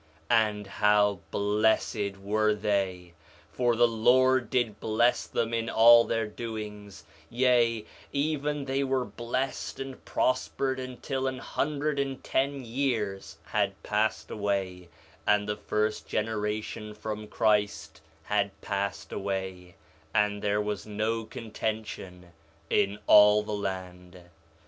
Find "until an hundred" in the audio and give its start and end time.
10.79-11.99